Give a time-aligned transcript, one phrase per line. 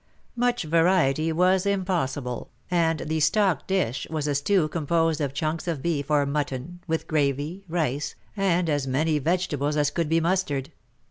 [0.35, 5.83] Much variety was impossible, and the stock dish was a stew composed of chunks of
[5.83, 10.71] beef or mutton, with gravy, rice, and as many vegetables as could be mustered.